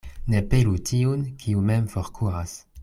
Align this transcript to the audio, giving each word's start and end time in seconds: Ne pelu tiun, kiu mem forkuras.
Ne 0.33 0.39
pelu 0.53 0.73
tiun, 0.91 1.21
kiu 1.45 1.63
mem 1.71 1.89
forkuras. 1.95 2.61